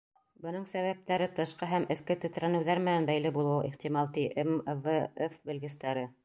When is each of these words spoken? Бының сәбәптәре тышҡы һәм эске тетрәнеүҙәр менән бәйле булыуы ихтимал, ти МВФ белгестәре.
Бының 0.43 0.63
сәбәптәре 0.69 1.27
тышҡы 1.39 1.69
һәм 1.73 1.85
эске 1.95 2.17
тетрәнеүҙәр 2.23 2.81
менән 2.87 3.05
бәйле 3.11 3.33
булыуы 3.37 3.69
ихтимал, 3.69 4.11
ти 4.17 4.25
МВФ 4.47 5.39
белгестәре. 5.53 6.09